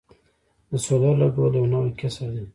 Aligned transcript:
د 0.69 0.71
سولر 0.85 1.13
لګول 1.21 1.51
یو 1.59 1.65
نوی 1.73 1.91
کسب 1.99 2.29
دی 2.35 2.43